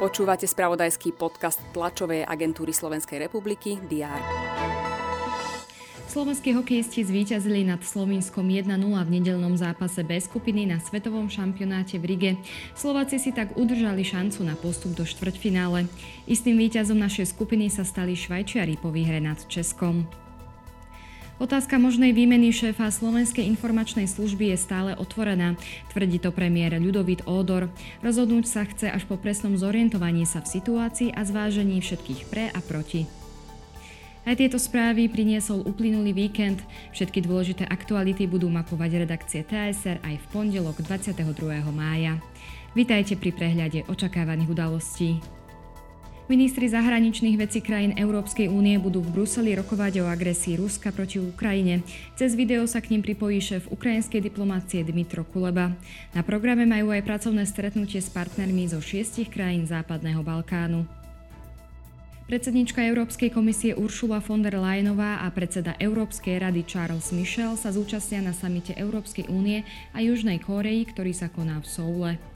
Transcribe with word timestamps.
Počúvate 0.00 0.48
spravodajský 0.48 1.12
podcast 1.12 1.60
tlačovej 1.76 2.24
agentúry 2.24 2.72
Slovenskej 2.72 3.20
republiky 3.20 3.76
DR. 3.84 4.20
Slovenskí 6.10 6.50
hokejisti 6.56 7.06
zvíťazili 7.06 7.62
nad 7.62 7.84
Slovinskom 7.86 8.42
1-0 8.42 8.80
v 8.80 9.10
nedelnom 9.14 9.54
zápase 9.54 10.02
B 10.02 10.18
skupiny 10.18 10.66
na 10.66 10.82
svetovom 10.82 11.30
šampionáte 11.30 12.02
v 12.02 12.04
Rige. 12.10 12.32
Slováci 12.74 13.22
si 13.22 13.30
tak 13.30 13.54
udržali 13.54 14.02
šancu 14.02 14.42
na 14.42 14.58
postup 14.58 14.96
do 14.98 15.06
štvrťfinále. 15.06 15.86
Istým 16.26 16.58
víťazom 16.58 16.98
našej 16.98 17.30
skupiny 17.30 17.70
sa 17.70 17.86
stali 17.86 18.18
Švajčiari 18.18 18.80
po 18.80 18.90
výhre 18.90 19.22
nad 19.22 19.38
Českom. 19.46 20.08
Otázka 21.40 21.80
možnej 21.80 22.12
výmeny 22.12 22.52
šéfa 22.52 22.92
Slovenskej 22.92 23.48
informačnej 23.48 24.04
služby 24.04 24.52
je 24.52 24.60
stále 24.60 24.92
otvorená, 24.92 25.56
tvrdí 25.88 26.20
to 26.20 26.36
premiér 26.36 26.76
Ľudovít 26.76 27.24
Ódor. 27.24 27.72
Rozhodnúť 28.04 28.44
sa 28.44 28.68
chce 28.68 28.92
až 28.92 29.08
po 29.08 29.16
presnom 29.16 29.56
zorientovaní 29.56 30.28
sa 30.28 30.44
v 30.44 30.60
situácii 30.60 31.16
a 31.16 31.24
zvážení 31.24 31.80
všetkých 31.80 32.28
pre 32.28 32.52
a 32.52 32.60
proti. 32.60 33.08
Aj 34.28 34.36
tieto 34.36 34.60
správy 34.60 35.08
priniesol 35.08 35.64
uplynulý 35.64 36.12
víkend. 36.12 36.60
Všetky 36.92 37.24
dôležité 37.24 37.64
aktuality 37.64 38.28
budú 38.28 38.52
mapovať 38.52 39.08
redakcie 39.08 39.40
TSR 39.40 40.04
aj 40.04 40.20
v 40.20 40.26
pondelok 40.36 40.84
22. 40.84 41.24
mája. 41.72 42.20
Vitajte 42.76 43.16
pri 43.16 43.32
prehľade 43.32 43.88
očakávaných 43.88 44.52
udalostí. 44.52 45.39
Ministri 46.30 46.70
zahraničných 46.70 47.42
vecí 47.42 47.58
krajín 47.58 47.90
Európskej 47.98 48.46
únie 48.46 48.78
budú 48.78 49.02
v 49.02 49.18
Bruseli 49.18 49.50
rokovať 49.58 49.98
o 49.98 50.06
agresii 50.06 50.62
Ruska 50.62 50.94
proti 50.94 51.18
Ukrajine. 51.18 51.82
Cez 52.14 52.38
video 52.38 52.62
sa 52.70 52.78
k 52.78 52.94
ním 52.94 53.02
pripojí 53.02 53.42
šéf 53.42 53.66
ukrajinskej 53.66 54.30
diplomácie 54.30 54.86
Dmitro 54.86 55.26
Kuleba. 55.26 55.74
Na 56.14 56.22
programe 56.22 56.70
majú 56.70 56.94
aj 56.94 57.02
pracovné 57.02 57.42
stretnutie 57.50 57.98
s 57.98 58.14
partnermi 58.14 58.70
zo 58.70 58.78
šiestich 58.78 59.26
krajín 59.26 59.66
Západného 59.66 60.22
Balkánu. 60.22 60.86
Predsednička 62.30 62.78
Európskej 62.78 63.34
komisie 63.34 63.74
Uršula 63.74 64.22
von 64.22 64.46
der 64.46 64.54
Leyenová 64.54 65.26
a 65.26 65.34
predseda 65.34 65.74
Európskej 65.82 66.46
rady 66.46 66.62
Charles 66.62 67.10
Michel 67.10 67.58
sa 67.58 67.74
zúčastnia 67.74 68.22
na 68.22 68.30
samite 68.30 68.70
Európskej 68.78 69.26
únie 69.26 69.66
a 69.90 69.98
Južnej 69.98 70.38
Kóreji, 70.38 70.94
ktorý 70.94 71.10
sa 71.10 71.26
koná 71.26 71.58
v 71.58 71.66
Soule. 71.66 72.29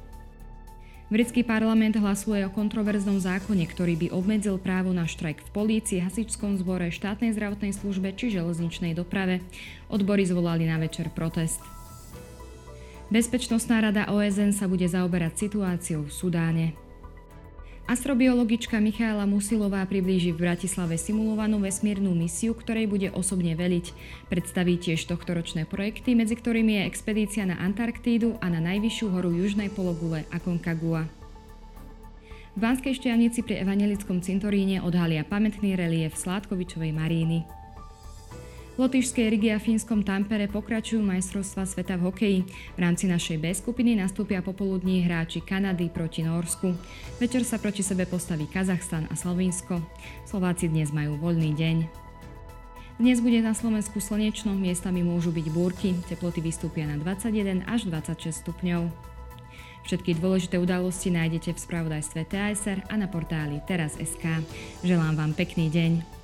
Britský 1.13 1.45
parlament 1.45 2.01
hlasuje 2.01 2.49
o 2.49 2.51
kontroverznom 2.51 3.21
zákone, 3.21 3.69
ktorý 3.69 3.95
by 4.01 4.07
obmedzil 4.09 4.57
právo 4.57 4.97
na 4.97 5.05
štrajk 5.05 5.45
v 5.45 5.51
polícii, 5.53 6.01
hasičskom 6.01 6.57
zbore, 6.57 6.89
štátnej 6.89 7.37
zdravotnej 7.37 7.77
službe 7.77 8.17
či 8.17 8.33
železničnej 8.33 8.97
doprave. 8.97 9.45
Odbory 9.93 10.25
zvolali 10.25 10.65
na 10.65 10.81
večer 10.81 11.13
protest. 11.13 11.61
Bezpečnostná 13.13 13.85
rada 13.85 14.09
OSN 14.09 14.57
sa 14.57 14.65
bude 14.65 14.89
zaoberať 14.89 15.45
situáciou 15.45 16.09
v 16.09 16.13
Sudáne. 16.13 16.67
Astrobiologička 17.85 18.81
Michaela 18.81 19.29
Musilová 19.29 19.85
priblíži 19.85 20.33
v 20.33 20.49
Bratislave 20.49 20.97
simulovanú 20.97 21.61
vesmírnu 21.61 22.17
misiu, 22.17 22.57
ktorej 22.57 22.89
bude 22.89 23.13
osobne 23.13 23.53
veliť. 23.53 23.93
Predstaví 24.33 24.81
tiež 24.81 25.05
tohtoročné 25.05 25.69
projekty, 25.69 26.17
medzi 26.17 26.33
ktorými 26.33 26.81
je 26.81 26.89
expedícia 26.89 27.45
na 27.45 27.61
Antarktídu 27.61 28.41
a 28.41 28.49
na 28.49 28.65
najvyššiu 28.65 29.07
horu 29.13 29.37
južnej 29.37 29.69
pologule 29.69 30.25
Aconcagua. 30.33 31.13
V 32.57 32.59
Banskej 32.65 33.05
šťavnici 33.05 33.45
pri 33.45 33.61
Evangelickom 33.61 34.25
cintoríne 34.25 34.81
odhalia 34.81 35.21
pamätný 35.21 35.77
relief 35.77 36.17
Sládkovičovej 36.17 36.89
Maríny. 36.89 37.45
V 38.75 38.83
Lotyšskej 38.83 39.31
Rigi 39.31 39.55
a 39.55 39.63
fínskom 39.63 40.03
Tampere 40.03 40.51
pokračujú 40.51 40.99
majstrovstva 40.99 41.63
sveta 41.63 41.95
v 41.95 42.11
hokeji. 42.11 42.41
V 42.75 42.79
rámci 42.83 43.07
našej 43.07 43.39
B 43.39 43.55
skupiny 43.55 43.95
nastúpia 43.95 44.43
popoludní 44.43 44.99
hráči 45.07 45.39
Kanady 45.39 45.87
proti 45.95 46.27
Norsku. 46.27 46.75
Večer 47.23 47.47
sa 47.47 47.63
proti 47.63 47.87
sebe 47.87 48.03
postaví 48.03 48.51
Kazachstan 48.51 49.07
a 49.07 49.15
Slovinsko. 49.15 49.79
Slováci 50.27 50.67
dnes 50.67 50.91
majú 50.91 51.15
voľný 51.23 51.55
deň. 51.55 51.77
Dnes 52.99 53.23
bude 53.23 53.39
na 53.47 53.55
Slovensku 53.55 54.03
slnečno, 54.03 54.59
miestami 54.59 55.07
môžu 55.07 55.31
byť 55.31 55.47
búrky, 55.55 55.95
teploty 56.11 56.43
vystúpia 56.43 56.83
na 56.91 56.99
21 56.99 57.63
až 57.71 57.87
26 57.87 58.43
stupňov. 58.43 58.91
Všetky 59.87 60.19
dôležité 60.19 60.59
udalosti 60.59 61.15
nájdete 61.15 61.55
v 61.55 61.63
spravodajstve 61.63 62.27
TASR 62.27 62.83
a 62.91 62.95
na 62.99 63.07
portáli 63.07 63.63
teraz.sk. 63.71 64.43
Želám 64.83 65.15
vám 65.15 65.31
pekný 65.39 65.71
deň. 65.71 66.24